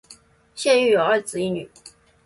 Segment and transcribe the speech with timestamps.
[0.55, 1.69] 现育有二子一女。